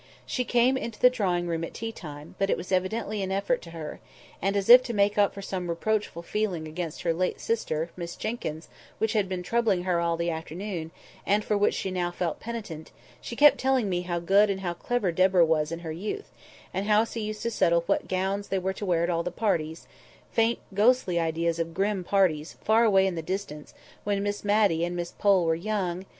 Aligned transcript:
She 0.25 0.43
came 0.43 0.77
into 0.77 0.99
the 0.99 1.11
drawing 1.11 1.45
room 1.45 1.63
at 1.63 1.75
tea 1.75 1.91
time, 1.91 2.33
but 2.39 2.49
it 2.49 2.57
was 2.57 2.71
evidently 2.71 3.21
an 3.21 3.31
effort 3.31 3.61
to 3.61 3.69
her; 3.69 3.99
and, 4.41 4.57
as 4.57 4.67
if 4.67 4.81
to 4.85 4.95
make 4.95 5.15
up 5.15 5.31
for 5.31 5.43
some 5.43 5.69
reproachful 5.69 6.23
feeling 6.23 6.67
against 6.67 7.03
her 7.03 7.13
late 7.13 7.39
sister, 7.39 7.91
Miss 7.95 8.15
Jenkyns, 8.15 8.67
which 8.97 9.13
had 9.13 9.29
been 9.29 9.43
troubling 9.43 9.83
her 9.83 9.99
all 9.99 10.17
the 10.17 10.31
afternoon, 10.31 10.89
and 11.23 11.45
for 11.45 11.55
which 11.55 11.75
she 11.75 11.91
now 11.91 12.09
felt 12.09 12.39
penitent, 12.39 12.89
she 13.21 13.35
kept 13.35 13.59
telling 13.59 13.89
me 13.89 14.01
how 14.01 14.17
good 14.17 14.49
and 14.49 14.61
how 14.61 14.73
clever 14.73 15.11
Deborah 15.11 15.45
was 15.45 15.71
in 15.71 15.81
her 15.81 15.91
youth; 15.91 16.31
how 16.73 17.05
she 17.05 17.19
used 17.19 17.43
to 17.43 17.51
settle 17.51 17.81
what 17.81 18.07
gowns 18.07 18.47
they 18.47 18.57
were 18.57 18.73
to 18.73 18.87
wear 18.87 19.03
at 19.03 19.09
all 19.11 19.21
the 19.21 19.29
parties 19.29 19.85
(faint, 20.31 20.57
ghostly 20.73 21.19
ideas 21.19 21.59
of 21.59 21.75
grim 21.75 22.03
parties, 22.03 22.57
far 22.63 22.83
away 22.83 23.05
in 23.05 23.13
the 23.13 23.21
distance, 23.21 23.75
when 24.03 24.23
Miss 24.23 24.43
Matty 24.43 24.83
and 24.83 24.95
Miss 24.95 25.11
Pole 25.11 25.45
were 25.45 25.53
young!) 25.53 26.07